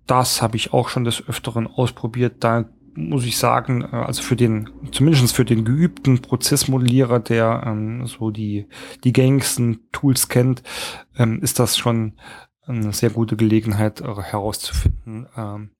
[0.07, 2.37] das habe ich auch schon des Öfteren ausprobiert.
[2.41, 8.07] Da muss ich sagen, äh, also für den, zumindest für den geübten Prozessmodellierer, der ähm,
[8.07, 8.69] so die,
[9.05, 10.63] die gängigsten Tools kennt,
[11.17, 12.15] ähm, ist das schon
[12.67, 15.71] eine sehr gute Gelegenheit äh, herauszufinden, ähm,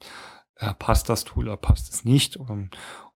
[0.63, 2.37] äh, passt das Tool oder passt es nicht.
[2.37, 2.71] Und,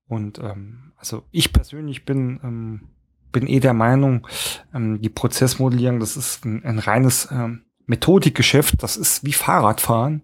[0.09, 2.89] und ähm, also ich persönlich bin, ähm,
[3.33, 4.27] bin eh der Meinung,
[4.75, 10.23] ähm, die Prozessmodellierung, das ist ein, ein reines ähm, Methodikgeschäft, das ist wie Fahrradfahren.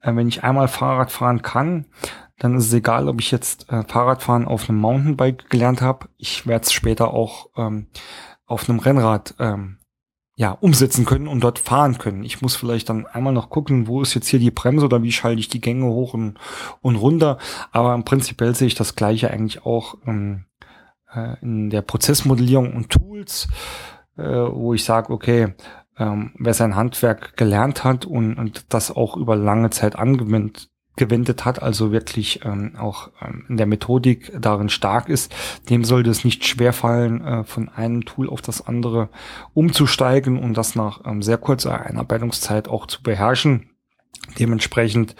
[0.00, 1.86] Äh, wenn ich einmal Fahrrad fahren kann,
[2.38, 6.08] dann ist es egal, ob ich jetzt äh, Fahrradfahren auf einem Mountainbike gelernt habe.
[6.16, 7.86] Ich werde es später auch ähm,
[8.46, 9.78] auf einem Rennrad ähm,
[10.36, 12.24] ja, umsetzen können und dort fahren können.
[12.24, 15.12] Ich muss vielleicht dann einmal noch gucken, wo ist jetzt hier die Bremse oder wie
[15.12, 16.38] schalte ich die Gänge hoch und,
[16.80, 17.38] und runter.
[17.70, 20.46] Aber im Prinzip sehe ich das Gleiche eigentlich auch ähm,
[21.12, 23.48] äh, in der Prozessmodellierung und Tools,
[24.16, 25.54] äh, wo ich sage, okay,
[25.98, 31.44] ähm, wer sein Handwerk gelernt hat und, und das auch über lange Zeit angewendet gewendet
[31.44, 35.34] hat, also wirklich ähm, auch ähm, in der Methodik darin stark ist,
[35.68, 39.08] dem sollte es nicht schwerfallen, äh, von einem Tool auf das andere
[39.54, 43.70] umzusteigen und das nach ähm, sehr kurzer Einarbeitungszeit auch zu beherrschen.
[44.38, 45.14] Dementsprechend,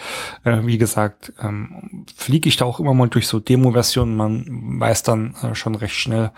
[0.45, 4.17] äh, wie gesagt, ähm, fliege ich da auch immer mal durch so Demo-Versionen.
[4.17, 6.31] Man weiß dann äh, schon recht schnell,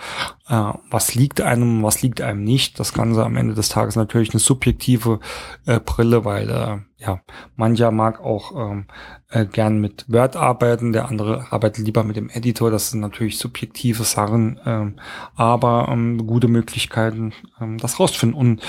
[0.48, 2.80] äh, was liegt einem, was liegt einem nicht.
[2.80, 5.20] Das Ganze am Ende des Tages natürlich eine subjektive
[5.64, 7.20] äh, Brille, weil äh, ja,
[7.56, 8.86] mancher mag auch ähm,
[9.28, 12.70] äh, gern mit Word arbeiten, der andere arbeitet lieber mit dem Editor.
[12.70, 14.96] Das sind natürlich subjektive Sachen, ähm,
[15.34, 18.38] aber ähm, gute Möglichkeiten, ähm, das rauszufinden.
[18.38, 18.62] Und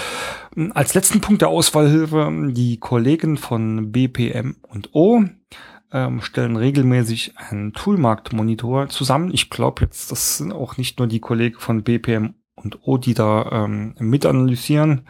[0.58, 5.24] ähm, als letzten Punkt der Auswahlhilfe, die Kollegen von BPM und O
[5.94, 9.32] ähm, stellen regelmäßig einen Toolmarkt-Monitor zusammen.
[9.34, 13.14] Ich glaube jetzt, das sind auch nicht nur die Kollegen von BPM und O, die
[13.14, 15.08] da ähm, mit analysieren,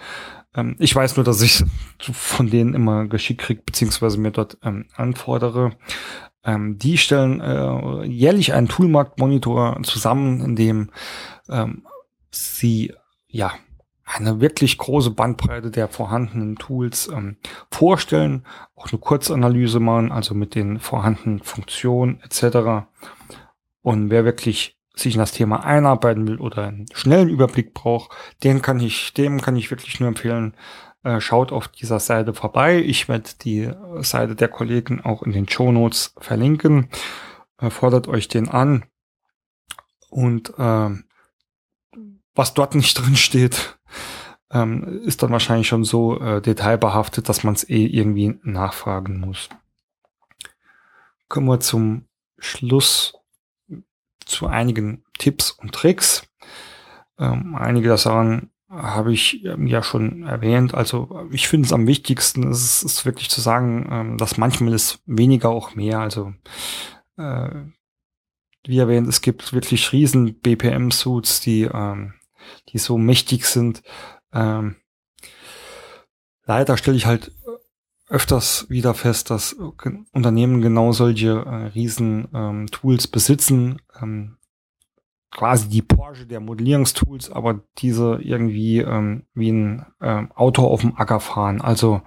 [0.57, 1.63] ähm, ich weiß nur, dass ich
[1.99, 5.77] von denen immer geschickt kriege, beziehungsweise mir dort ähm, anfordere.
[6.43, 10.89] Ähm, die stellen äh, jährlich einen Toolmarkt-Monitor zusammen, in dem
[11.47, 11.85] ähm,
[12.31, 12.93] sie
[13.27, 13.53] ja
[14.05, 17.35] eine wirklich große Bandbreite der vorhandenen Tools ähm,
[17.69, 18.45] vorstellen,
[18.75, 22.87] auch eine Kurzanalyse machen, also mit den vorhandenen Funktionen etc.
[23.81, 28.11] Und wer wirklich sich in das Thema einarbeiten will oder einen schnellen Überblick braucht,
[28.43, 30.55] den kann ich, dem kann ich wirklich nur empfehlen,
[31.03, 32.79] äh, schaut auf dieser Seite vorbei.
[32.79, 33.71] Ich werde die
[34.01, 36.89] Seite der Kollegen auch in den Show Notes verlinken.
[37.59, 38.85] Äh, fordert euch den an.
[40.09, 40.89] Und äh,
[42.35, 43.77] was dort nicht drin steht,
[44.51, 49.49] ähm, ist dann wahrscheinlich schon so äh, detailbehaftet, dass man es eh irgendwie nachfragen muss.
[51.27, 52.05] Kommen wir zum
[52.37, 53.13] Schluss
[54.27, 56.27] zu einigen Tipps und Tricks.
[57.19, 60.73] Ähm, einige der Sachen habe ich ähm, ja schon erwähnt.
[60.73, 65.01] Also ich finde es am wichtigsten, ist, ist wirklich zu sagen, ähm, dass manchmal ist
[65.05, 65.99] weniger auch mehr.
[65.99, 66.33] Also
[67.17, 67.49] äh,
[68.65, 72.13] wie erwähnt, es gibt wirklich riesen BPM-Suits, die, ähm,
[72.69, 73.81] die so mächtig sind.
[74.33, 74.75] Ähm,
[76.45, 77.31] leider stelle ich halt
[78.07, 79.53] öfters wieder fest, dass
[80.11, 84.37] Unternehmen genau solche äh, riesen ähm, Tools besitzen, ähm,
[85.31, 90.95] quasi die Porsche der Modellierungstools, aber diese irgendwie ähm, wie ein ähm, Auto auf dem
[90.95, 92.01] Acker fahren, also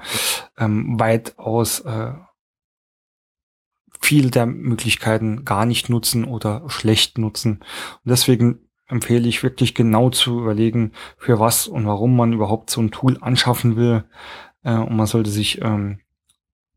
[0.59, 2.13] ähm, weitaus äh,
[4.01, 7.61] viel der Möglichkeiten gar nicht nutzen oder schlecht nutzen.
[7.61, 12.81] Und deswegen empfehle ich wirklich genau zu überlegen, für was und warum man überhaupt so
[12.81, 14.05] ein Tool anschaffen will.
[14.63, 16.01] Äh, und man sollte sich ähm,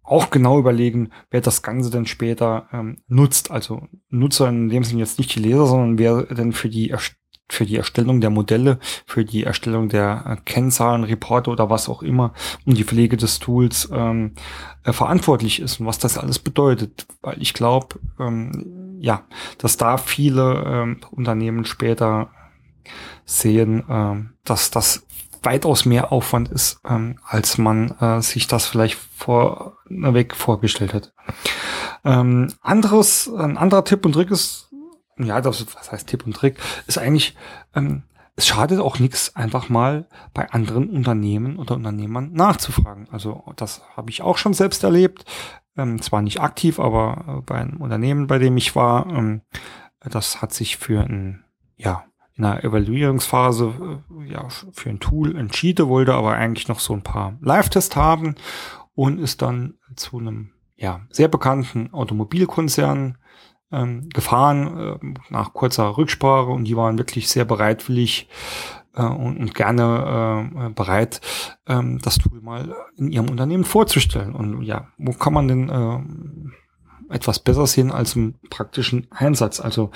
[0.03, 3.51] auch genau überlegen, wer das Ganze denn später ähm, nutzt.
[3.51, 6.93] Also Nutzer in dem Sinne jetzt nicht die Leser, sondern wer denn für die
[7.49, 12.01] für die Erstellung der Modelle, für die Erstellung der äh, Kennzahlen, Reporte oder was auch
[12.01, 12.33] immer
[12.65, 14.33] und die Pflege des Tools ähm,
[14.83, 17.05] äh, verantwortlich ist und was das alles bedeutet.
[17.21, 19.23] Weil ich glaube, ähm, ja,
[19.57, 22.31] dass da viele ähm, Unternehmen später
[23.25, 25.05] sehen, ähm, dass das
[25.43, 31.13] weitaus mehr Aufwand ist, ähm, als man äh, sich das vielleicht vorweg vorgestellt hat.
[32.03, 34.69] Ähm, anderes, ein anderer Tipp und Trick ist,
[35.17, 37.35] ja, das, was heißt Tipp und Trick, ist eigentlich,
[37.75, 38.03] ähm,
[38.35, 43.07] es schadet auch nichts, einfach mal bei anderen Unternehmen oder Unternehmern nachzufragen.
[43.11, 45.25] Also das habe ich auch schon selbst erlebt.
[45.75, 49.41] Ähm, zwar nicht aktiv, aber äh, bei einem Unternehmen, bei dem ich war, ähm,
[49.99, 51.45] das hat sich für ein,
[51.77, 52.05] ja,
[52.35, 57.03] in einer Evaluierungsphase äh, ja, für ein Tool entschieden, wollte aber eigentlich noch so ein
[57.03, 58.35] paar Live-Tests haben
[58.95, 63.17] und ist dann zu einem ja, sehr bekannten Automobilkonzern
[63.71, 68.27] ähm, gefahren äh, nach kurzer Rücksprache und die waren wirklich sehr bereitwillig
[68.95, 71.21] äh, und, und, gerne äh, bereit,
[71.67, 74.35] ähm, das Tool mal in ihrem Unternehmen vorzustellen.
[74.35, 79.59] Und ja, wo kann man denn äh, etwas besser sehen als im praktischen Einsatz?
[79.59, 79.91] Also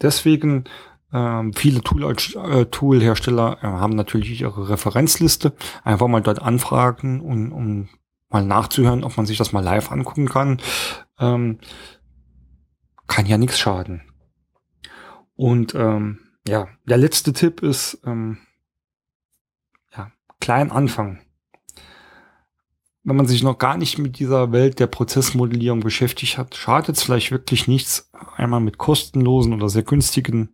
[0.00, 0.64] deswegen
[1.12, 5.52] ähm, viele Tool, äh, Toolhersteller äh, haben natürlich ihre Referenzliste.
[5.84, 7.88] Einfach mal dort anfragen und um
[8.30, 10.60] mal nachzuhören, ob man sich das mal live angucken kann.
[11.18, 11.58] Ähm,
[13.06, 14.02] kann ja nichts schaden.
[15.34, 18.38] Und ähm, ja, der letzte Tipp ist ähm,
[19.94, 20.10] ja,
[20.40, 21.20] klein anfangen.
[23.04, 27.02] Wenn man sich noch gar nicht mit dieser Welt der Prozessmodellierung beschäftigt hat, schadet es
[27.02, 30.50] vielleicht wirklich nichts, einmal mit kostenlosen oder sehr günstigen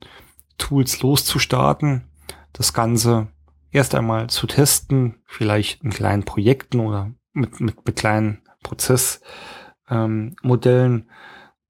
[0.59, 2.05] Tools loszustarten,
[2.53, 3.29] das Ganze
[3.71, 11.11] erst einmal zu testen, vielleicht in kleinen Projekten oder mit, mit, mit kleinen Prozessmodellen ähm,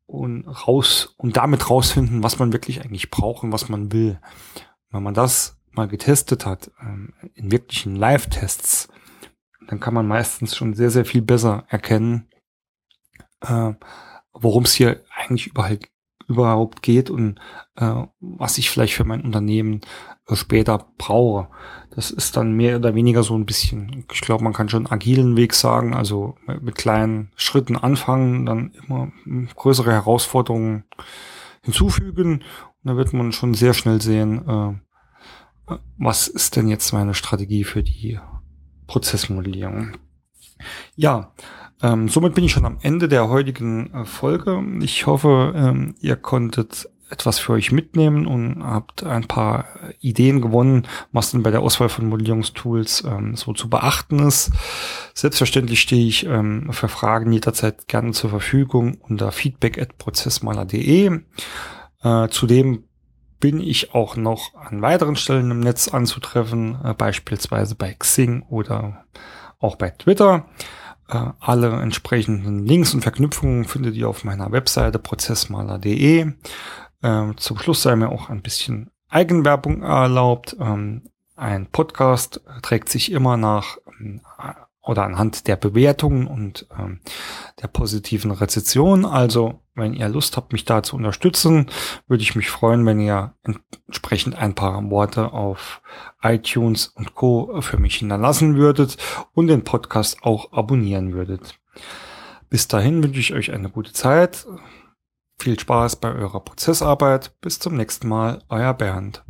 [0.06, 4.18] und raus und damit rausfinden, was man wirklich eigentlich braucht und was man will.
[4.90, 8.88] Wenn man das mal getestet hat, ähm, in wirklichen Live-Tests,
[9.66, 12.30] dann kann man meistens schon sehr, sehr viel besser erkennen,
[13.40, 13.74] äh,
[14.32, 15.78] worum es hier eigentlich überall
[16.28, 17.40] überhaupt geht und
[17.76, 19.80] äh, was ich vielleicht für mein Unternehmen
[20.26, 21.48] äh, später brauche.
[21.90, 25.36] Das ist dann mehr oder weniger so ein bisschen, ich glaube, man kann schon agilen
[25.36, 29.10] Weg sagen, also mit kleinen Schritten anfangen, dann immer
[29.56, 30.84] größere Herausforderungen
[31.62, 32.44] hinzufügen
[32.82, 37.64] und da wird man schon sehr schnell sehen, äh, was ist denn jetzt meine Strategie
[37.64, 38.18] für die
[38.86, 39.96] Prozessmodellierung.
[40.96, 41.32] Ja,
[41.82, 44.62] ähm, somit bin ich schon am Ende der heutigen äh, Folge.
[44.80, 49.66] Ich hoffe, ähm, ihr konntet etwas für euch mitnehmen und habt ein paar
[50.00, 54.50] Ideen gewonnen, was denn bei der Auswahl von Modellierungstools ähm, so zu beachten ist.
[55.14, 61.20] Selbstverständlich stehe ich ähm, für Fragen jederzeit gerne zur Verfügung unter feedback.prozessmaler.de.
[62.02, 62.84] Äh, zudem
[63.40, 69.04] bin ich auch noch an weiteren Stellen im Netz anzutreffen, äh, beispielsweise bei Xing oder
[69.58, 70.46] auch bei Twitter.
[71.08, 76.32] Äh, alle entsprechenden Links und Verknüpfungen findet ihr auf meiner Webseite prozessmaler.de.
[77.02, 80.56] Äh, zum Schluss sei mir auch ein bisschen Eigenwerbung erlaubt.
[80.60, 84.20] Ähm, ein Podcast trägt sich immer nach ähm,
[84.88, 87.00] oder anhand der Bewertungen und ähm,
[87.60, 89.04] der positiven Rezession.
[89.04, 91.66] Also, wenn ihr Lust habt, mich da zu unterstützen,
[92.08, 93.34] würde ich mich freuen, wenn ihr
[93.86, 95.82] entsprechend ein paar Worte auf
[96.22, 97.60] iTunes und Co.
[97.60, 98.96] für mich hinterlassen würdet
[99.34, 101.60] und den Podcast auch abonnieren würdet.
[102.48, 104.46] Bis dahin wünsche ich euch eine gute Zeit.
[105.38, 107.38] Viel Spaß bei eurer Prozessarbeit.
[107.42, 108.42] Bis zum nächsten Mal.
[108.48, 109.22] Euer Bernd.